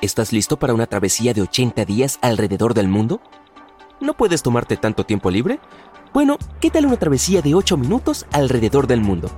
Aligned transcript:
¿estás 0.00 0.32
listo 0.32 0.58
para 0.58 0.74
una 0.74 0.86
travesía 0.86 1.34
de 1.34 1.42
80 1.42 1.84
días 1.84 2.18
alrededor 2.22 2.74
del 2.74 2.88
mundo? 2.88 3.20
¿No 4.00 4.14
puedes 4.14 4.42
tomarte 4.42 4.76
tanto 4.76 5.04
tiempo 5.04 5.30
libre? 5.30 5.58
Bueno, 6.14 6.38
¿qué 6.60 6.70
tal 6.70 6.86
una 6.86 6.96
travesía 6.96 7.42
de 7.42 7.54
8 7.54 7.76
minutos 7.76 8.26
alrededor 8.32 8.86
del 8.86 9.00
mundo? 9.00 9.30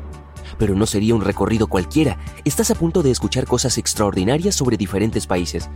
Pero 0.58 0.74
no 0.74 0.86
sería 0.86 1.14
un 1.14 1.22
recorrido 1.22 1.66
cualquiera, 1.66 2.18
estás 2.44 2.70
a 2.70 2.74
punto 2.74 3.02
de 3.02 3.10
escuchar 3.10 3.46
cosas 3.46 3.78
extraordinarias 3.78 4.54
sobre 4.54 4.76
diferentes 4.76 5.26
países. 5.26 5.70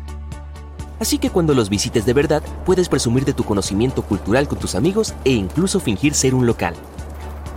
Así 1.01 1.19
que 1.19 1.31
cuando 1.31 1.55
los 1.55 1.71
visites 1.71 2.05
de 2.05 2.13
verdad, 2.13 2.43
puedes 2.65 2.89
presumir 2.89 3.25
de 3.25 3.33
tu 3.33 3.45
conocimiento 3.45 4.03
cultural 4.03 4.47
con 4.47 4.59
tus 4.59 4.75
amigos 4.75 5.15
e 5.25 5.33
incluso 5.33 5.81
fingir 5.81 6.15
ser 6.15 6.35
un 6.35 6.47
local. 6.47 6.75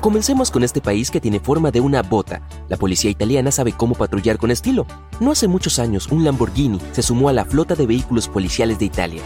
Comencemos 0.01 0.51
con 0.51 0.63
este 0.63 0.79
país 0.79 1.09
que 1.09 1.19
tiene 1.19 1.39
forma 1.39 1.71
de 1.71 1.81
una 1.81 2.03
bota. 2.03 2.41
La 2.69 2.77
policía 2.77 3.09
italiana 3.09 3.51
sabe 3.51 3.73
cómo 3.73 3.95
patrullar 3.95 4.37
con 4.37 4.51
estilo. 4.51 4.85
No 5.19 5.31
hace 5.31 5.47
muchos 5.47 5.79
años, 5.79 6.07
un 6.11 6.23
Lamborghini 6.23 6.79
se 6.91 7.01
sumó 7.01 7.29
a 7.29 7.33
la 7.33 7.45
flota 7.45 7.73
de 7.73 7.87
vehículos 7.87 8.27
policiales 8.27 8.77
de 8.77 8.85
Italia. 8.85 9.23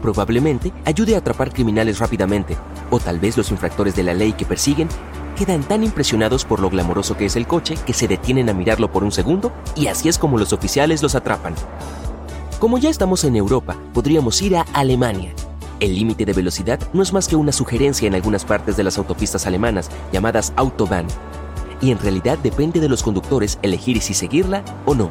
Probablemente 0.00 0.72
ayude 0.84 1.16
a 1.16 1.18
atrapar 1.18 1.52
criminales 1.52 1.98
rápidamente, 1.98 2.56
o 2.90 3.00
tal 3.00 3.18
vez 3.18 3.36
los 3.36 3.50
infractores 3.50 3.96
de 3.96 4.04
la 4.04 4.14
ley 4.14 4.32
que 4.32 4.46
persiguen 4.46 4.88
quedan 5.36 5.64
tan 5.64 5.82
impresionados 5.82 6.44
por 6.44 6.60
lo 6.60 6.70
glamoroso 6.70 7.16
que 7.16 7.26
es 7.26 7.34
el 7.34 7.48
coche 7.48 7.74
que 7.84 7.92
se 7.92 8.06
detienen 8.06 8.48
a 8.48 8.54
mirarlo 8.54 8.92
por 8.92 9.02
un 9.02 9.10
segundo 9.10 9.52
y 9.74 9.88
así 9.88 10.08
es 10.08 10.18
como 10.18 10.38
los 10.38 10.52
oficiales 10.52 11.02
los 11.02 11.16
atrapan. 11.16 11.54
Como 12.60 12.78
ya 12.78 12.90
estamos 12.90 13.24
en 13.24 13.34
Europa, 13.34 13.76
podríamos 13.92 14.40
ir 14.40 14.56
a 14.56 14.62
Alemania, 14.72 15.34
el 15.82 15.96
límite 15.96 16.24
de 16.24 16.32
velocidad 16.32 16.78
no 16.92 17.02
es 17.02 17.12
más 17.12 17.26
que 17.26 17.34
una 17.34 17.50
sugerencia 17.50 18.06
en 18.06 18.14
algunas 18.14 18.44
partes 18.44 18.76
de 18.76 18.84
las 18.84 18.98
autopistas 18.98 19.48
alemanas, 19.48 19.90
llamadas 20.12 20.52
Autobahn, 20.54 21.08
y 21.80 21.90
en 21.90 21.98
realidad 21.98 22.38
depende 22.38 22.78
de 22.78 22.88
los 22.88 23.02
conductores 23.02 23.58
elegir 23.62 24.00
si 24.00 24.14
seguirla 24.14 24.64
o 24.86 24.94
no. 24.94 25.10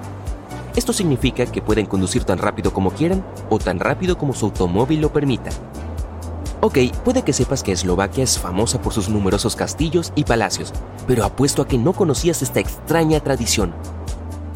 Esto 0.74 0.94
significa 0.94 1.46
que 1.46 1.62
pueden 1.62 1.86
conducir 1.86 2.24
tan 2.24 2.38
rápido 2.38 2.72
como 2.72 2.92
quieran 2.92 3.26
o 3.50 3.60
tan 3.60 3.82
rápido 3.82 4.18
como 4.18 4.34
su 4.34 4.46
automóvil 4.46 5.02
lo 5.02 5.12
permita. 5.12 5.50
Ok, 6.62 6.78
puede 7.04 7.24
que 7.24 7.34
sepas 7.34 7.64
que 7.64 7.74
Eslovaquia 7.74 8.24
es 8.24 8.40
famosa 8.40 8.82
por 8.82 8.94
sus 8.94 9.10
numerosos 9.10 9.58
castillos 9.58 10.14
y 10.16 10.24
palacios, 10.24 10.72
pero 11.06 11.26
apuesto 11.26 11.64
a 11.64 11.68
que 11.68 11.78
no 11.78 11.92
conocías 11.92 12.42
esta 12.42 12.62
extraña 12.62 13.20
tradición. 13.20 13.74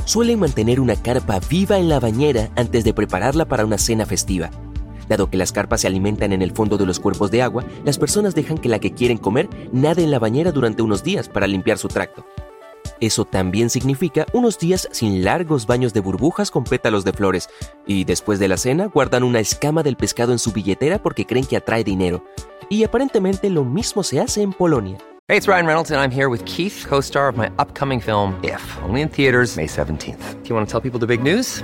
Suelen 0.06 0.40
mantener 0.40 0.80
una 0.80 0.96
carpa 0.96 1.42
viva 1.50 1.78
en 1.78 1.90
la 1.90 2.00
bañera 2.00 2.52
antes 2.56 2.86
de 2.86 2.94
prepararla 2.94 3.44
para 3.44 3.66
una 3.66 3.78
cena 3.78 4.06
festiva. 4.06 4.50
Dado 5.08 5.30
que 5.30 5.38
las 5.38 5.52
carpas 5.52 5.82
se 5.82 5.88
alimentan 5.88 6.34
en 6.34 6.42
el 6.42 6.52
fondo 6.52 6.78
de 6.78 6.86
los 6.86 7.00
cuerpos 7.00 7.32
de 7.32 7.42
agua, 7.42 7.64
las 7.84 7.98
personas 7.98 8.36
dejan 8.36 8.58
que 8.58 8.70
la 8.70 8.80
que 8.80 8.94
quieren 8.94 9.18
comer 9.18 9.50
nade 9.72 10.04
en 10.04 10.12
la 10.12 10.20
bañera 10.20 10.52
durante 10.52 10.82
unos 10.82 11.04
días 11.04 11.30
para 11.30 11.48
limpiar 11.48 11.78
su 11.78 11.88
tracto. 11.88 12.26
Eso 13.00 13.26
también 13.26 13.70
significa 13.70 14.26
unos 14.34 14.58
días 14.58 14.88
sin 14.92 15.24
largos 15.24 15.68
baños 15.68 15.94
de 15.94 16.00
burbujas 16.00 16.50
con 16.50 16.64
pétalos 16.64 17.04
de 17.04 17.14
flores, 17.14 17.50
y 17.86 18.06
después 18.06 18.40
de 18.40 18.48
la 18.48 18.58
cena 18.58 18.88
guardan 18.88 19.24
una 19.24 19.40
escama 19.40 19.84
del 19.84 19.98
pescado 19.98 20.32
en 20.32 20.40
su 20.40 20.52
billetera 20.52 21.00
porque 21.00 21.26
creen 21.26 21.46
que 21.46 21.58
atrae 21.58 21.84
dinero. 21.84 22.24
Y 22.70 22.84
aparentemente 22.84 23.50
lo 23.50 23.66
mismo 23.66 24.02
se 24.04 24.20
hace 24.20 24.42
en 24.42 24.54
Polonia. 24.54 24.98
Hey, 25.28 25.38
it's 25.38 25.48
Ryan 25.48 25.66
Reynolds, 25.66 25.92
and 25.92 26.00
I'm 26.00 26.12
here 26.12 26.30
with 26.30 26.46
Keith, 26.46 26.86
co 26.88 27.02
star 27.02 27.28
of 27.28 27.36
my 27.36 27.50
upcoming 27.58 28.00
film, 28.00 28.40
If, 28.44 28.62
only 28.88 29.02
in 29.02 29.10
theaters, 29.10 29.58
May 29.58 29.68
17th. 29.68 30.44
Do 30.44 30.50
you 30.50 30.56
want 30.56 30.68
to 30.68 30.72
tell 30.72 30.82
people 30.82 31.00
the 31.00 31.08
big 31.08 31.24
news? 31.24 31.64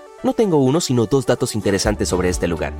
No 0.23 0.33
tengo 0.33 0.57
uno, 0.57 0.81
sino 0.81 1.07
dos 1.07 1.25
datos 1.25 1.55
interesantes 1.55 2.09
sobre 2.09 2.29
este 2.29 2.47
lugar. 2.47 2.73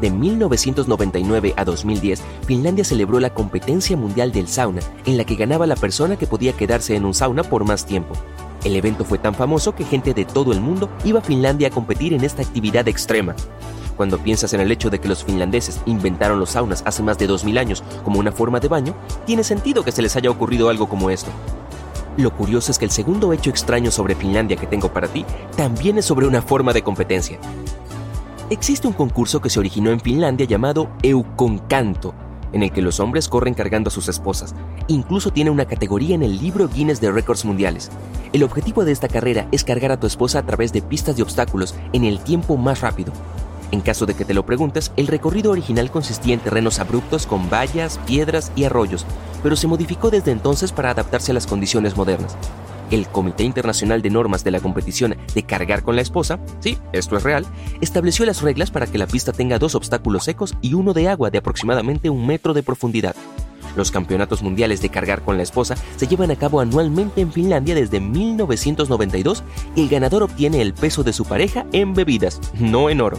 De 0.00 0.10
1999 0.10 1.54
a 1.56 1.64
2010, 1.64 2.20
Finlandia 2.44 2.84
celebró 2.84 3.20
la 3.20 3.32
competencia 3.32 3.96
mundial 3.96 4.32
del 4.32 4.48
sauna, 4.48 4.80
en 5.06 5.16
la 5.16 5.24
que 5.24 5.36
ganaba 5.36 5.68
la 5.68 5.76
persona 5.76 6.16
que 6.16 6.26
podía 6.26 6.54
quedarse 6.54 6.96
en 6.96 7.04
un 7.04 7.14
sauna 7.14 7.44
por 7.44 7.64
más 7.64 7.86
tiempo. 7.86 8.14
El 8.64 8.74
evento 8.74 9.04
fue 9.04 9.18
tan 9.18 9.36
famoso 9.36 9.76
que 9.76 9.84
gente 9.84 10.12
de 10.12 10.24
todo 10.24 10.52
el 10.52 10.60
mundo 10.60 10.90
iba 11.04 11.20
a 11.20 11.22
Finlandia 11.22 11.68
a 11.68 11.70
competir 11.70 12.14
en 12.14 12.24
esta 12.24 12.42
actividad 12.42 12.88
extrema. 12.88 13.36
Cuando 13.96 14.18
piensas 14.18 14.52
en 14.54 14.60
el 14.60 14.72
hecho 14.72 14.90
de 14.90 15.00
que 15.00 15.08
los 15.08 15.22
finlandeses 15.22 15.80
inventaron 15.86 16.40
los 16.40 16.50
saunas 16.50 16.82
hace 16.84 17.04
más 17.04 17.18
de 17.18 17.28
2000 17.28 17.58
años 17.58 17.84
como 18.04 18.18
una 18.18 18.32
forma 18.32 18.58
de 18.58 18.68
baño, 18.68 18.94
tiene 19.24 19.44
sentido 19.44 19.84
que 19.84 19.92
se 19.92 20.02
les 20.02 20.16
haya 20.16 20.30
ocurrido 20.30 20.68
algo 20.68 20.88
como 20.88 21.10
esto. 21.10 21.30
Lo 22.18 22.34
curioso 22.34 22.72
es 22.72 22.80
que 22.80 22.84
el 22.84 22.90
segundo 22.90 23.32
hecho 23.32 23.48
extraño 23.48 23.92
sobre 23.92 24.16
Finlandia 24.16 24.56
que 24.56 24.66
tengo 24.66 24.92
para 24.92 25.06
ti 25.06 25.24
también 25.56 25.98
es 25.98 26.04
sobre 26.04 26.26
una 26.26 26.42
forma 26.42 26.72
de 26.72 26.82
competencia. 26.82 27.38
Existe 28.50 28.88
un 28.88 28.92
concurso 28.92 29.40
que 29.40 29.50
se 29.50 29.60
originó 29.60 29.92
en 29.92 30.00
Finlandia 30.00 30.44
llamado 30.44 30.90
Euconcanto, 31.04 32.14
en 32.52 32.64
el 32.64 32.72
que 32.72 32.82
los 32.82 32.98
hombres 32.98 33.28
corren 33.28 33.54
cargando 33.54 33.86
a 33.86 33.92
sus 33.92 34.08
esposas. 34.08 34.56
Incluso 34.88 35.30
tiene 35.30 35.50
una 35.50 35.66
categoría 35.66 36.16
en 36.16 36.24
el 36.24 36.40
libro 36.40 36.68
Guinness 36.68 37.00
de 37.00 37.12
Récords 37.12 37.44
Mundiales. 37.44 37.88
El 38.32 38.42
objetivo 38.42 38.84
de 38.84 38.90
esta 38.90 39.06
carrera 39.06 39.46
es 39.52 39.62
cargar 39.62 39.92
a 39.92 40.00
tu 40.00 40.08
esposa 40.08 40.40
a 40.40 40.46
través 40.46 40.72
de 40.72 40.82
pistas 40.82 41.16
de 41.16 41.22
obstáculos 41.22 41.76
en 41.92 42.02
el 42.02 42.18
tiempo 42.18 42.56
más 42.56 42.80
rápido. 42.80 43.12
En 43.70 43.80
caso 43.80 44.06
de 44.06 44.14
que 44.14 44.24
te 44.24 44.34
lo 44.34 44.46
preguntes, 44.46 44.92
el 44.96 45.06
recorrido 45.06 45.50
original 45.50 45.90
consistía 45.90 46.34
en 46.34 46.40
terrenos 46.40 46.78
abruptos 46.78 47.26
con 47.26 47.50
vallas, 47.50 48.00
piedras 48.06 48.50
y 48.56 48.64
arroyos, 48.64 49.04
pero 49.42 49.56
se 49.56 49.66
modificó 49.66 50.10
desde 50.10 50.30
entonces 50.30 50.72
para 50.72 50.90
adaptarse 50.90 51.32
a 51.32 51.34
las 51.34 51.46
condiciones 51.46 51.96
modernas. 51.96 52.36
El 52.90 53.06
Comité 53.06 53.44
Internacional 53.44 54.00
de 54.00 54.08
Normas 54.08 54.44
de 54.44 54.50
la 54.50 54.60
Competición 54.60 55.16
de 55.34 55.42
Cargar 55.42 55.82
con 55.82 55.96
la 55.96 56.00
Esposa, 56.00 56.38
sí, 56.60 56.78
esto 56.92 57.18
es 57.18 57.22
real, 57.22 57.44
estableció 57.82 58.24
las 58.24 58.40
reglas 58.40 58.70
para 58.70 58.86
que 58.86 58.96
la 58.96 59.06
pista 59.06 59.32
tenga 59.32 59.58
dos 59.58 59.74
obstáculos 59.74 60.24
secos 60.24 60.54
y 60.62 60.72
uno 60.72 60.94
de 60.94 61.08
agua 61.08 61.30
de 61.30 61.36
aproximadamente 61.36 62.08
un 62.08 62.26
metro 62.26 62.54
de 62.54 62.62
profundidad. 62.62 63.14
Los 63.76 63.90
campeonatos 63.90 64.42
mundiales 64.42 64.80
de 64.80 64.88
cargar 64.88 65.22
con 65.22 65.36
la 65.36 65.42
esposa 65.42 65.76
se 65.96 66.06
llevan 66.06 66.30
a 66.30 66.36
cabo 66.36 66.60
anualmente 66.60 67.20
en 67.20 67.30
Finlandia 67.30 67.74
desde 67.74 68.00
1992 68.00 69.44
y 69.76 69.82
el 69.82 69.88
ganador 69.90 70.22
obtiene 70.22 70.62
el 70.62 70.72
peso 70.72 71.04
de 71.04 71.12
su 71.12 71.26
pareja 71.26 71.66
en 71.72 71.92
bebidas, 71.92 72.40
no 72.58 72.88
en 72.88 73.02
oro. 73.02 73.18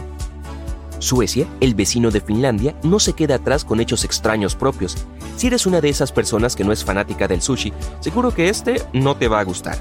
Suecia, 1.00 1.46
el 1.60 1.74
vecino 1.74 2.10
de 2.10 2.20
Finlandia, 2.20 2.76
no 2.82 3.00
se 3.00 3.14
queda 3.14 3.36
atrás 3.36 3.64
con 3.64 3.80
hechos 3.80 4.04
extraños 4.04 4.54
propios. 4.54 4.96
Si 5.36 5.46
eres 5.46 5.66
una 5.66 5.80
de 5.80 5.88
esas 5.88 6.12
personas 6.12 6.54
que 6.54 6.62
no 6.62 6.72
es 6.72 6.84
fanática 6.84 7.26
del 7.26 7.40
sushi, 7.40 7.72
seguro 8.00 8.32
que 8.32 8.50
este 8.50 8.82
no 8.92 9.16
te 9.16 9.26
va 9.26 9.40
a 9.40 9.44
gustar. 9.44 9.78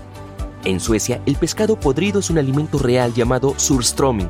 En 0.63 0.79
Suecia, 0.79 1.21
el 1.25 1.35
pescado 1.35 1.77
podrido 1.79 2.21
es 2.21 2.29
un 2.29 2.37
alimento 2.37 2.79
real 2.79 3.13
llamado 3.13 3.53
surströmming. 3.57 4.29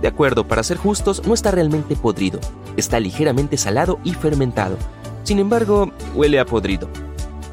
De 0.00 0.08
acuerdo, 0.08 0.48
para 0.48 0.62
ser 0.62 0.78
justos, 0.78 1.22
no 1.26 1.34
está 1.34 1.50
realmente 1.50 1.94
podrido, 1.94 2.40
está 2.76 3.00
ligeramente 3.00 3.58
salado 3.58 4.00
y 4.02 4.14
fermentado. 4.14 4.78
Sin 5.24 5.38
embargo, 5.38 5.92
huele 6.14 6.40
a 6.40 6.46
podrido. 6.46 6.88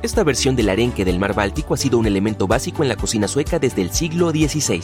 Esta 0.02 0.24
versión 0.24 0.56
del 0.56 0.70
arenque 0.70 1.04
del 1.04 1.20
mar 1.20 1.34
Báltico 1.34 1.74
ha 1.74 1.78
sido 1.78 1.98
un 1.98 2.06
elemento 2.06 2.48
básico 2.48 2.84
en 2.84 2.90
la 2.90 2.96
cocina 2.96 3.28
sueca 3.28 3.60
desde 3.60 3.82
el 3.82 3.92
siglo 3.92 4.30
XVI. 4.30 4.84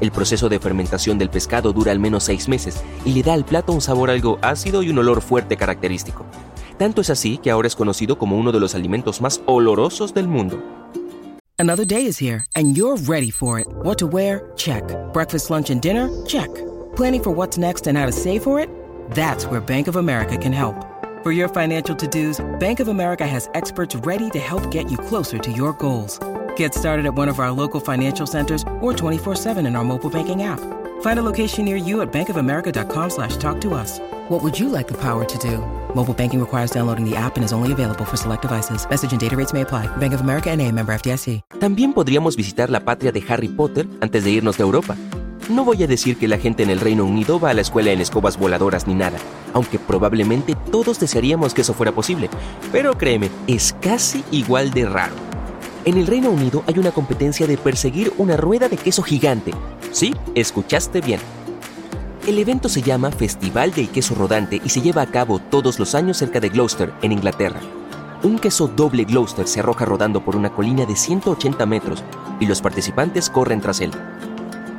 El 0.00 0.12
proceso 0.12 0.48
de 0.48 0.60
fermentación 0.60 1.18
del 1.18 1.30
pescado 1.30 1.72
dura 1.72 1.92
al 1.92 1.98
menos 1.98 2.24
seis 2.24 2.48
meses 2.48 2.82
y 3.04 3.12
le 3.12 3.22
da 3.22 3.34
al 3.34 3.44
plato 3.44 3.72
un 3.72 3.80
sabor 3.80 4.10
algo 4.10 4.38
ácido 4.42 4.82
y 4.82 4.90
un 4.90 4.98
olor 4.98 5.22
fuerte 5.22 5.56
característico. 5.56 6.24
Tanto 6.78 7.00
es 7.00 7.10
así 7.10 7.38
que 7.38 7.50
ahora 7.50 7.66
es 7.66 7.74
conocido 7.74 8.18
como 8.18 8.38
uno 8.38 8.52
de 8.52 8.60
los 8.60 8.74
alimentos 8.76 9.20
más 9.20 9.40
olorosos 9.46 10.14
del 10.14 10.28
mundo. 10.28 10.62
Another 11.58 11.84
day 11.84 12.06
is 12.06 12.20
here 12.20 12.44
and 12.54 12.76
you're 12.76 12.96
ready 13.08 13.32
for 13.32 13.58
it. 13.58 13.66
What 13.82 13.98
to 13.98 14.06
wear? 14.06 14.52
Check. 14.56 14.84
Breakfast, 15.12 15.50
lunch 15.50 15.70
and 15.70 15.80
dinner? 15.80 16.08
Check. 16.24 16.48
Planning 16.94 17.22
for 17.22 17.34
what's 17.34 17.58
next 17.58 17.88
and 17.88 17.98
how 17.98 18.06
to 18.06 18.12
save 18.12 18.44
for 18.44 18.60
it? 18.60 18.68
That's 19.10 19.46
where 19.46 19.60
Bank 19.60 19.88
of 19.88 19.96
America 19.96 20.36
can 20.36 20.52
help. 20.52 20.76
For 21.24 21.32
your 21.32 21.48
financial 21.48 21.96
to-dos, 21.96 22.38
Bank 22.60 22.78
of 22.78 22.86
America 22.86 23.26
has 23.26 23.48
experts 23.54 23.96
ready 24.06 24.30
to 24.30 24.38
help 24.38 24.70
get 24.70 24.88
you 24.88 24.96
closer 24.96 25.38
to 25.38 25.50
your 25.50 25.72
goals. 25.72 26.20
Get 26.58 26.74
started 26.74 27.06
at 27.06 27.14
one 27.14 27.28
of 27.28 27.38
our 27.38 27.52
local 27.52 27.78
financial 27.78 28.26
centers 28.26 28.62
or 28.80 28.92
24-7 28.92 29.66
in 29.66 29.76
our 29.76 29.84
mobile 29.84 30.10
banking 30.10 30.42
app. 30.42 30.58
Find 31.02 31.20
a 31.20 31.22
location 31.22 31.64
near 31.64 31.76
you 31.76 32.02
at 32.02 32.12
bankofamerica.com 32.12 33.10
slash 33.10 33.36
talk 33.36 33.60
to 33.60 33.74
us. 33.74 34.00
What 34.28 34.42
would 34.42 34.58
you 34.58 34.68
like 34.68 34.88
the 34.88 34.98
power 34.98 35.24
to 35.24 35.38
do? 35.38 35.58
Mobile 35.94 36.14
banking 36.14 36.40
requires 36.40 36.70
downloading 36.72 37.08
the 37.08 37.16
app 37.16 37.36
and 37.36 37.44
is 37.44 37.52
only 37.52 37.72
available 37.72 38.04
for 38.04 38.16
select 38.16 38.42
devices. 38.42 38.88
Message 38.90 39.12
and 39.12 39.20
data 39.20 39.36
rates 39.36 39.52
may 39.52 39.62
apply. 39.62 39.86
Bank 39.98 40.12
of 40.14 40.20
America 40.20 40.54
NA, 40.54 40.72
member 40.72 40.92
FDIC. 40.98 41.42
También 41.60 41.92
podríamos 41.92 42.36
visitar 42.36 42.70
la 42.70 42.80
patria 42.80 43.12
de 43.12 43.22
Harry 43.28 43.48
Potter 43.48 43.86
antes 44.00 44.24
de 44.24 44.30
irnos 44.30 44.56
de 44.58 44.64
Europa. 44.64 44.96
No 45.48 45.64
voy 45.64 45.82
a 45.84 45.86
decir 45.86 46.18
que 46.18 46.26
la 46.26 46.38
gente 46.38 46.64
en 46.64 46.70
el 46.70 46.80
Reino 46.80 47.04
Unido 47.04 47.38
va 47.38 47.50
a 47.50 47.54
la 47.54 47.60
escuela 47.60 47.92
en 47.92 48.00
escobas 48.00 48.36
voladoras 48.36 48.88
ni 48.88 48.94
nada, 48.94 49.18
aunque 49.54 49.78
probablemente 49.78 50.56
todos 50.72 50.98
desearíamos 50.98 51.54
que 51.54 51.60
eso 51.62 51.72
fuera 51.72 51.92
posible. 51.92 52.28
Pero 52.72 52.98
créeme, 52.98 53.30
es 53.46 53.74
casi 53.80 54.24
igual 54.32 54.72
de 54.72 54.86
raro. 54.86 55.37
En 55.84 55.96
el 55.96 56.06
Reino 56.06 56.30
Unido 56.30 56.64
hay 56.66 56.78
una 56.78 56.90
competencia 56.90 57.46
de 57.46 57.56
perseguir 57.56 58.12
una 58.18 58.36
rueda 58.36 58.68
de 58.68 58.76
queso 58.76 59.02
gigante. 59.02 59.52
Sí, 59.92 60.14
escuchaste 60.34 61.00
bien. 61.00 61.20
El 62.26 62.38
evento 62.38 62.68
se 62.68 62.82
llama 62.82 63.10
Festival 63.10 63.72
del 63.72 63.88
Queso 63.88 64.14
Rodante 64.14 64.60
y 64.62 64.68
se 64.68 64.82
lleva 64.82 65.02
a 65.02 65.06
cabo 65.06 65.38
todos 65.38 65.78
los 65.78 65.94
años 65.94 66.18
cerca 66.18 66.40
de 66.40 66.50
Gloucester, 66.50 66.92
en 67.02 67.12
Inglaterra. 67.12 67.60
Un 68.22 68.38
queso 68.38 68.66
doble 68.66 69.04
Gloucester 69.04 69.46
se 69.46 69.60
arroja 69.60 69.84
rodando 69.84 70.24
por 70.24 70.34
una 70.34 70.50
colina 70.50 70.84
de 70.84 70.96
180 70.96 71.64
metros 71.66 72.02
y 72.40 72.46
los 72.46 72.60
participantes 72.60 73.30
corren 73.30 73.60
tras 73.60 73.80
él. 73.80 73.92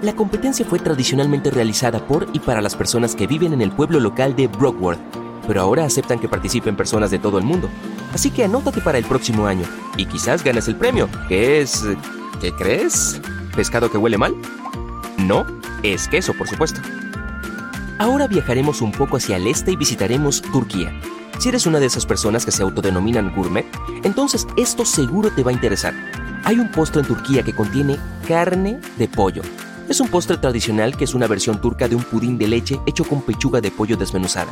La 0.01 0.13
competencia 0.13 0.65
fue 0.65 0.79
tradicionalmente 0.79 1.49
realizada 1.49 2.05
por 2.05 2.27
y 2.33 2.39
para 2.39 2.61
las 2.61 2.75
personas 2.75 3.15
que 3.15 3.27
viven 3.27 3.53
en 3.53 3.61
el 3.61 3.71
pueblo 3.71 3.99
local 3.99 4.35
de 4.35 4.47
Brockworth, 4.47 4.99
pero 5.47 5.61
ahora 5.61 5.85
aceptan 5.85 6.19
que 6.19 6.29
participen 6.29 6.75
personas 6.75 7.09
de 7.09 7.19
todo 7.19 7.37
el 7.37 7.45
mundo. 7.45 7.69
Así 8.13 8.31
que 8.31 8.43
anótate 8.43 8.81
para 8.81 8.97
el 8.97 9.05
próximo 9.05 9.45
año 9.45 9.65
y 9.97 10.05
quizás 10.05 10.43
ganes 10.43 10.67
el 10.67 10.75
premio, 10.75 11.09
que 11.27 11.61
es... 11.61 11.83
¿Qué 12.41 12.53
crees? 12.53 13.19
¿Pescado 13.55 13.91
que 13.91 13.97
huele 13.97 14.17
mal? 14.17 14.33
No, 15.17 15.45
es 15.83 16.07
queso, 16.07 16.33
por 16.33 16.47
supuesto. 16.47 16.79
Ahora 17.97 18.27
viajaremos 18.27 18.81
un 18.81 18.93
poco 18.93 19.17
hacia 19.17 19.35
el 19.35 19.45
este 19.47 19.71
y 19.71 19.75
visitaremos 19.75 20.41
Turquía. 20.41 20.97
Si 21.37 21.49
eres 21.49 21.65
una 21.65 21.79
de 21.79 21.85
esas 21.85 22.05
personas 22.05 22.45
que 22.45 22.51
se 22.51 22.63
autodenominan 22.63 23.35
gourmet, 23.35 23.65
entonces 24.03 24.47
esto 24.55 24.85
seguro 24.85 25.31
te 25.31 25.43
va 25.43 25.51
a 25.51 25.53
interesar. 25.53 25.93
Hay 26.45 26.59
un 26.59 26.71
postre 26.71 27.01
en 27.01 27.07
Turquía 27.07 27.43
que 27.43 27.53
contiene 27.53 27.97
carne 28.27 28.79
de 28.97 29.07
pollo. 29.09 29.41
Es 29.89 29.99
un 29.99 30.07
postre 30.07 30.37
tradicional 30.37 30.95
que 30.95 31.03
es 31.03 31.13
una 31.13 31.27
versión 31.27 31.59
turca 31.59 31.87
de 31.87 31.95
un 31.95 32.03
pudín 32.03 32.37
de 32.37 32.47
leche 32.47 32.79
hecho 32.85 33.03
con 33.03 33.21
pechuga 33.21 33.59
de 33.59 33.71
pollo 33.71 33.97
desmenuzada. 33.97 34.51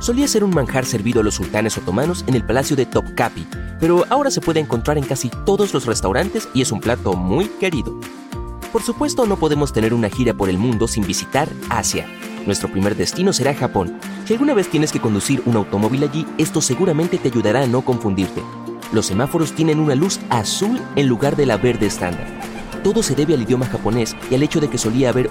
Solía 0.00 0.28
ser 0.28 0.44
un 0.44 0.54
manjar 0.54 0.84
servido 0.84 1.20
a 1.20 1.24
los 1.24 1.34
sultanes 1.34 1.76
otomanos 1.76 2.24
en 2.28 2.34
el 2.34 2.44
palacio 2.44 2.76
de 2.76 2.86
Topkapi, 2.86 3.46
pero 3.80 4.04
ahora 4.10 4.30
se 4.30 4.40
puede 4.40 4.60
encontrar 4.60 4.96
en 4.96 5.04
casi 5.04 5.28
todos 5.44 5.74
los 5.74 5.86
restaurantes 5.86 6.48
y 6.54 6.62
es 6.62 6.70
un 6.70 6.80
plato 6.80 7.14
muy 7.14 7.46
querido. 7.46 7.98
Por 8.72 8.82
supuesto, 8.82 9.26
no 9.26 9.36
podemos 9.36 9.72
tener 9.72 9.92
una 9.92 10.08
gira 10.08 10.34
por 10.34 10.50
el 10.50 10.58
mundo 10.58 10.86
sin 10.86 11.04
visitar 11.04 11.48
Asia. 11.68 12.06
Nuestro 12.46 12.70
primer 12.70 12.96
destino 12.96 13.32
será 13.32 13.54
Japón. 13.54 13.98
Si 14.24 14.34
alguna 14.34 14.54
vez 14.54 14.70
tienes 14.70 14.92
que 14.92 15.00
conducir 15.00 15.42
un 15.46 15.56
automóvil 15.56 16.04
allí, 16.04 16.26
esto 16.38 16.60
seguramente 16.60 17.18
te 17.18 17.28
ayudará 17.28 17.62
a 17.62 17.66
no 17.66 17.82
confundirte. 17.82 18.42
Los 18.92 19.06
semáforos 19.06 19.52
tienen 19.52 19.80
una 19.80 19.94
luz 19.94 20.20
azul 20.30 20.80
en 20.96 21.08
lugar 21.08 21.34
de 21.34 21.46
la 21.46 21.56
verde 21.56 21.86
estándar. 21.86 22.26
Todo 22.84 23.02
se 23.02 23.16
debe 23.16 23.34
al 23.34 23.42
idioma 23.42 23.66
japonés 23.66 24.16
y 24.30 24.34
al 24.36 24.42
hecho 24.42 24.60
de 24.60 24.70
que 24.70 24.78
solía 24.78 25.10
haber 25.10 25.30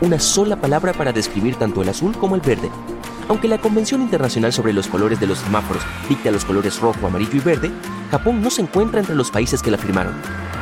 Una 0.00 0.18
sola 0.18 0.56
palabra 0.56 0.92
para 0.92 1.12
describir 1.12 1.54
tanto 1.56 1.82
el 1.82 1.88
azul 1.88 2.16
como 2.16 2.34
el 2.34 2.40
verde. 2.40 2.70
Aunque 3.28 3.46
la 3.46 3.58
Convención 3.58 4.02
Internacional 4.02 4.52
sobre 4.52 4.72
los 4.72 4.88
Colores 4.88 5.20
de 5.20 5.26
los 5.28 5.38
Semáforos 5.38 5.82
dicta 6.08 6.30
los 6.30 6.44
colores 6.44 6.80
rojo, 6.80 7.06
amarillo 7.06 7.36
y 7.36 7.40
verde, 7.40 7.70
Japón 8.10 8.42
no 8.42 8.50
se 8.50 8.62
encuentra 8.62 8.98
entre 8.98 9.14
los 9.14 9.30
países 9.30 9.62
que 9.62 9.70
la 9.70 9.78
firmaron. 9.78 10.14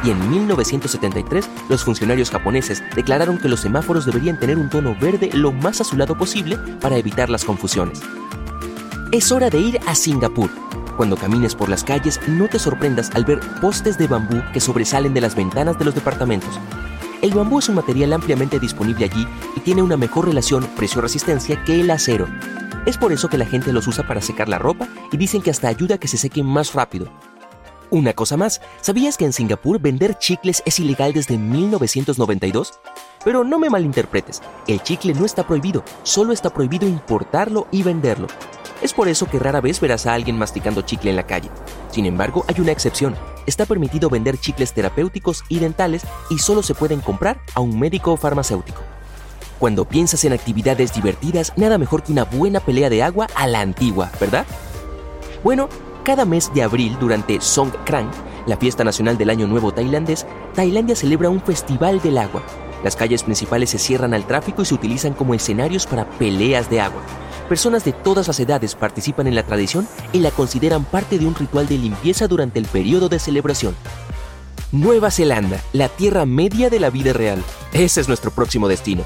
Y 0.04 0.10
en 0.10 0.30
1973, 0.30 1.48
los 1.68 1.84
funcionarios 1.84 2.30
japoneses 2.30 2.82
declararon 2.94 3.38
que 3.38 3.48
los 3.48 3.60
semáforos 3.60 4.04
deberían 4.04 4.38
tener 4.38 4.58
un 4.58 4.68
tono 4.68 4.94
verde 5.00 5.30
lo 5.32 5.52
más 5.52 5.80
azulado 5.80 6.16
posible 6.16 6.58
para 6.80 6.96
evitar 6.96 7.30
las 7.30 7.44
confusiones. 7.44 8.00
Es 9.10 9.32
hora 9.32 9.48
de 9.48 9.58
ir 9.58 9.80
a 9.86 9.94
Singapur. 9.94 10.50
Cuando 10.96 11.16
camines 11.16 11.54
por 11.54 11.68
las 11.68 11.82
calles, 11.82 12.20
no 12.28 12.48
te 12.48 12.58
sorprendas 12.58 13.10
al 13.14 13.24
ver 13.24 13.40
postes 13.60 13.96
de 13.96 14.06
bambú 14.06 14.42
que 14.52 14.60
sobresalen 14.60 15.14
de 15.14 15.22
las 15.22 15.34
ventanas 15.34 15.78
de 15.78 15.86
los 15.86 15.94
departamentos. 15.94 16.58
El 17.22 17.34
bambú 17.34 17.58
es 17.58 17.68
un 17.68 17.74
material 17.74 18.14
ampliamente 18.14 18.58
disponible 18.58 19.04
allí 19.04 19.26
y 19.54 19.60
tiene 19.60 19.82
una 19.82 19.98
mejor 19.98 20.26
relación 20.26 20.66
precio-resistencia 20.76 21.62
que 21.64 21.78
el 21.78 21.90
acero. 21.90 22.26
Es 22.86 22.96
por 22.96 23.12
eso 23.12 23.28
que 23.28 23.36
la 23.36 23.44
gente 23.44 23.74
los 23.74 23.86
usa 23.86 24.06
para 24.06 24.22
secar 24.22 24.48
la 24.48 24.58
ropa 24.58 24.88
y 25.12 25.18
dicen 25.18 25.42
que 25.42 25.50
hasta 25.50 25.68
ayuda 25.68 25.96
a 25.96 25.98
que 25.98 26.08
se 26.08 26.16
sequen 26.16 26.46
más 26.46 26.72
rápido. 26.72 27.12
Una 27.90 28.14
cosa 28.14 28.38
más, 28.38 28.62
¿sabías 28.80 29.18
que 29.18 29.26
en 29.26 29.34
Singapur 29.34 29.78
vender 29.80 30.16
chicles 30.16 30.62
es 30.64 30.78
ilegal 30.80 31.12
desde 31.12 31.36
1992? 31.36 32.80
Pero 33.22 33.44
no 33.44 33.58
me 33.58 33.68
malinterpretes, 33.68 34.40
el 34.66 34.82
chicle 34.82 35.12
no 35.12 35.26
está 35.26 35.46
prohibido, 35.46 35.84
solo 36.04 36.32
está 36.32 36.48
prohibido 36.48 36.88
importarlo 36.88 37.66
y 37.70 37.82
venderlo. 37.82 38.28
Es 38.80 38.94
por 38.94 39.08
eso 39.08 39.26
que 39.26 39.38
rara 39.38 39.60
vez 39.60 39.78
verás 39.78 40.06
a 40.06 40.14
alguien 40.14 40.38
masticando 40.38 40.82
chicle 40.82 41.10
en 41.10 41.16
la 41.16 41.26
calle. 41.26 41.50
Sin 41.90 42.06
embargo, 42.06 42.46
hay 42.48 42.60
una 42.60 42.72
excepción. 42.72 43.14
Está 43.50 43.66
permitido 43.66 44.08
vender 44.08 44.38
chicles 44.38 44.72
terapéuticos 44.72 45.42
y 45.48 45.58
dentales 45.58 46.04
y 46.30 46.38
solo 46.38 46.62
se 46.62 46.76
pueden 46.76 47.00
comprar 47.00 47.40
a 47.56 47.60
un 47.60 47.80
médico 47.80 48.12
o 48.12 48.16
farmacéutico. 48.16 48.80
Cuando 49.58 49.86
piensas 49.86 50.24
en 50.24 50.32
actividades 50.32 50.94
divertidas, 50.94 51.52
nada 51.56 51.76
mejor 51.76 52.04
que 52.04 52.12
una 52.12 52.22
buena 52.22 52.60
pelea 52.60 52.88
de 52.88 53.02
agua 53.02 53.26
a 53.34 53.48
la 53.48 53.60
antigua, 53.60 54.08
¿verdad? 54.20 54.46
Bueno, 55.42 55.68
cada 56.04 56.24
mes 56.24 56.54
de 56.54 56.62
abril, 56.62 56.96
durante 57.00 57.40
Songkran, 57.40 58.08
la 58.46 58.56
fiesta 58.56 58.84
nacional 58.84 59.18
del 59.18 59.30
Año 59.30 59.48
Nuevo 59.48 59.74
tailandés, 59.74 60.28
Tailandia 60.54 60.94
celebra 60.94 61.28
un 61.28 61.40
festival 61.40 62.00
del 62.00 62.18
agua. 62.18 62.44
Las 62.84 62.94
calles 62.94 63.24
principales 63.24 63.70
se 63.70 63.80
cierran 63.80 64.14
al 64.14 64.28
tráfico 64.28 64.62
y 64.62 64.66
se 64.66 64.74
utilizan 64.74 65.12
como 65.12 65.34
escenarios 65.34 65.88
para 65.88 66.08
peleas 66.08 66.70
de 66.70 66.82
agua. 66.82 67.02
Personas 67.50 67.84
de 67.84 67.92
todas 67.92 68.28
las 68.28 68.38
edades 68.38 68.76
participan 68.76 69.26
en 69.26 69.34
la 69.34 69.42
tradición 69.42 69.88
y 70.12 70.20
la 70.20 70.30
consideran 70.30 70.84
parte 70.84 71.18
de 71.18 71.26
un 71.26 71.34
ritual 71.34 71.66
de 71.66 71.78
limpieza 71.78 72.28
durante 72.28 72.60
el 72.60 72.66
periodo 72.66 73.08
de 73.08 73.18
celebración. 73.18 73.74
Nueva 74.70 75.10
Zelanda, 75.10 75.60
la 75.72 75.88
tierra 75.88 76.24
media 76.26 76.70
de 76.70 76.78
la 76.78 76.90
vida 76.90 77.12
real. 77.12 77.42
Ese 77.72 78.02
es 78.02 78.06
nuestro 78.06 78.30
próximo 78.30 78.68
destino. 78.68 79.02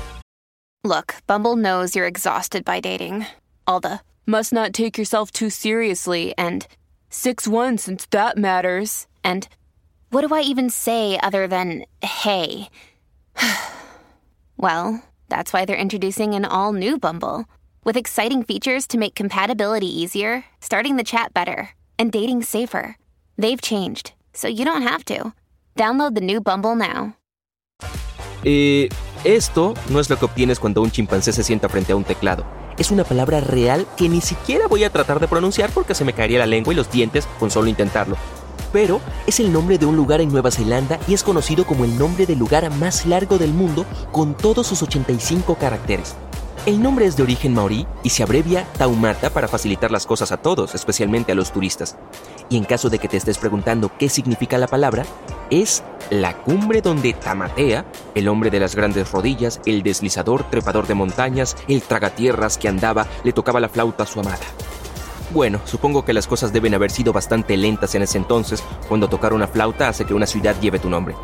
Look, 0.84 1.14
Bumble 1.26 1.56
knows 1.56 1.96
you're 1.96 2.06
exhausted 2.06 2.66
by 2.66 2.80
dating. 2.82 3.24
All 3.66 3.80
the 3.80 4.00
must 4.26 4.52
not 4.52 4.74
take 4.74 4.98
yourself 4.98 5.30
too 5.30 5.48
seriously 5.48 6.34
and 6.36 6.66
6 7.08 7.48
1 7.48 7.78
since 7.78 8.06
that 8.10 8.36
matters. 8.36 9.06
And 9.24 9.48
what 10.10 10.20
do 10.20 10.34
I 10.34 10.42
even 10.42 10.68
say 10.68 11.18
other 11.22 11.48
than 11.48 11.86
hey? 12.02 12.68
well, 14.58 15.02
that's 15.30 15.54
why 15.54 15.64
they're 15.64 15.74
introducing 15.74 16.34
an 16.34 16.44
all 16.44 16.74
new 16.74 16.98
Bumble 16.98 17.46
with 17.84 17.96
exciting 17.96 18.42
features 18.42 18.86
to 18.88 18.98
make 18.98 19.14
compatibility 19.14 19.86
easier, 19.86 20.44
starting 20.60 20.96
the 20.96 21.04
chat 21.04 21.32
better, 21.32 21.70
and 21.98 22.10
dating 22.10 22.42
safer. 22.42 22.96
They've 23.38 23.60
changed, 23.60 24.12
so 24.32 24.48
you 24.48 24.64
don't 24.64 24.82
have 24.82 25.04
to. 25.06 25.32
Download 25.76 26.14
the 26.14 26.20
new 26.20 26.40
Bumble 26.40 26.74
now. 26.76 27.16
Eh, 28.44 28.88
esto 29.24 29.74
no 29.88 30.00
es 30.00 30.10
lo 30.10 30.18
que 30.18 30.26
obtienes 30.26 30.60
cuando 30.60 30.82
un 30.82 30.90
chimpancé 30.90 31.32
se 31.32 31.42
sienta 31.42 31.68
frente 31.68 31.92
a 31.92 31.96
un 31.96 32.04
teclado. 32.04 32.44
Es 32.78 32.90
una 32.90 33.04
palabra 33.04 33.40
real 33.40 33.86
que 33.96 34.08
ni 34.08 34.20
siquiera 34.20 34.66
voy 34.66 34.84
a 34.84 34.90
tratar 34.90 35.20
de 35.20 35.28
pronunciar 35.28 35.70
porque 35.70 35.94
se 35.94 36.04
me 36.04 36.12
caería 36.12 36.40
la 36.40 36.46
lengua 36.46 36.72
y 36.72 36.76
los 36.76 36.90
dientes 36.90 37.26
con 37.38 37.50
solo 37.50 37.68
intentarlo. 37.68 38.16
pero 38.74 39.00
es 39.28 39.38
el 39.38 39.52
nombre 39.52 39.78
de 39.78 39.86
un 39.86 39.94
lugar 39.94 40.20
en 40.20 40.30
Nueva 40.32 40.50
Zelanda 40.50 40.98
y 41.06 41.14
es 41.14 41.22
conocido 41.22 41.64
como 41.64 41.84
el 41.84 41.96
nombre 41.96 42.26
del 42.26 42.40
lugar 42.40 42.68
más 42.74 43.06
largo 43.06 43.38
del 43.38 43.52
mundo 43.52 43.86
con 44.10 44.36
todos 44.36 44.66
sus 44.66 44.82
85 44.82 45.54
caracteres. 45.54 46.16
El 46.66 46.82
nombre 46.82 47.04
es 47.04 47.14
de 47.14 47.22
origen 47.22 47.52
maorí 47.52 47.86
y 48.02 48.08
se 48.08 48.22
abrevia 48.22 48.66
Taumata 48.78 49.28
para 49.28 49.48
facilitar 49.48 49.90
las 49.90 50.06
cosas 50.06 50.32
a 50.32 50.38
todos, 50.38 50.74
especialmente 50.74 51.32
a 51.32 51.34
los 51.34 51.52
turistas. 51.52 51.98
Y 52.48 52.56
en 52.56 52.64
caso 52.64 52.88
de 52.88 52.98
que 52.98 53.06
te 53.06 53.18
estés 53.18 53.36
preguntando 53.36 53.92
qué 53.98 54.08
significa 54.08 54.56
la 54.56 54.66
palabra, 54.66 55.04
es 55.50 55.82
la 56.08 56.32
cumbre 56.38 56.80
donde 56.80 57.12
Tamatea, 57.12 57.84
el 58.14 58.28
hombre 58.28 58.50
de 58.50 58.60
las 58.60 58.74
grandes 58.74 59.12
rodillas, 59.12 59.60
el 59.66 59.82
deslizador, 59.82 60.48
trepador 60.48 60.86
de 60.86 60.94
montañas, 60.94 61.54
el 61.68 61.82
tragatierras 61.82 62.56
que 62.56 62.68
andaba, 62.68 63.06
le 63.24 63.34
tocaba 63.34 63.60
la 63.60 63.68
flauta 63.68 64.04
a 64.04 64.06
su 64.06 64.20
amada. 64.20 64.38
Bueno, 65.34 65.60
supongo 65.66 66.02
que 66.06 66.14
las 66.14 66.26
cosas 66.26 66.50
deben 66.50 66.72
haber 66.72 66.90
sido 66.90 67.12
bastante 67.12 67.58
lentas 67.58 67.94
en 67.94 68.02
ese 68.02 68.16
entonces, 68.16 68.64
cuando 68.88 69.08
tocar 69.08 69.34
una 69.34 69.48
flauta 69.48 69.88
hace 69.88 70.06
que 70.06 70.14
una 70.14 70.26
ciudad 70.26 70.58
lleve 70.62 70.78
tu 70.78 70.88
nombre. 70.88 71.14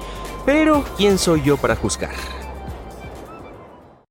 Pero, 0.45 0.85
¿quién 0.99 1.17
soy 1.17 1.41
yo 1.43 1.57
para 1.57 1.77
juzgar? 1.77 2.50